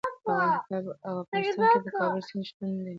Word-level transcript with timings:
په 0.23 0.35
افغانستان 1.21 1.71
کې 1.81 1.89
د 1.93 1.93
کابل 1.99 2.21
سیند 2.27 2.45
شتون 2.49 2.69
لري. 2.77 2.89